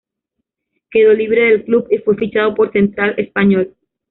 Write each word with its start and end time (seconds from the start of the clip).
Quedó 0.89 1.13
libre 1.13 1.41
del 1.51 1.63
club 1.63 1.85
y 1.91 1.99
fue 1.99 2.15
fichado 2.17 2.55
por 2.55 2.71
Central 2.71 3.13
Español. 3.19 3.75